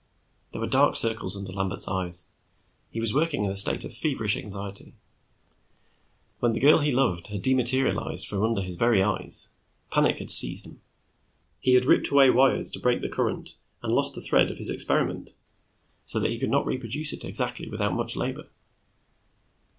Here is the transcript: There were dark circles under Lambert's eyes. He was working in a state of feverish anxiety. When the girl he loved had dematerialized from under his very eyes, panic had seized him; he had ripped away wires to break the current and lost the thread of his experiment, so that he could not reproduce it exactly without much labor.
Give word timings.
There 0.51 0.59
were 0.59 0.65
dark 0.65 0.95
circles 0.95 1.37
under 1.37 1.51
Lambert's 1.51 1.87
eyes. 1.87 2.31
He 2.89 2.99
was 2.99 3.13
working 3.13 3.45
in 3.45 3.51
a 3.51 3.55
state 3.55 3.85
of 3.85 3.93
feverish 3.93 4.35
anxiety. 4.35 4.95
When 6.39 6.53
the 6.53 6.59
girl 6.59 6.79
he 6.79 6.91
loved 6.91 7.27
had 7.27 7.43
dematerialized 7.43 8.25
from 8.27 8.41
under 8.41 8.61
his 8.63 8.77
very 8.77 9.03
eyes, 9.03 9.51
panic 9.91 10.17
had 10.17 10.31
seized 10.31 10.65
him; 10.65 10.81
he 11.59 11.75
had 11.75 11.85
ripped 11.85 12.07
away 12.09 12.31
wires 12.31 12.71
to 12.71 12.79
break 12.79 13.01
the 13.01 13.09
current 13.09 13.53
and 13.83 13.93
lost 13.93 14.15
the 14.15 14.21
thread 14.21 14.49
of 14.49 14.57
his 14.57 14.71
experiment, 14.71 15.33
so 16.03 16.19
that 16.19 16.31
he 16.31 16.39
could 16.39 16.49
not 16.49 16.65
reproduce 16.65 17.13
it 17.13 17.23
exactly 17.23 17.69
without 17.69 17.93
much 17.93 18.15
labor. 18.15 18.47